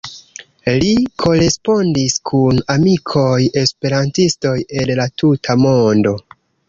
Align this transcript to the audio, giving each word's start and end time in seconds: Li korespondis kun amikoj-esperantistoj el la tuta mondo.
Li 0.83 0.87
korespondis 1.23 2.15
kun 2.29 2.61
amikoj-esperantistoj 2.75 4.55
el 4.81 4.93
la 5.01 5.07
tuta 5.25 5.59
mondo. 5.67 6.17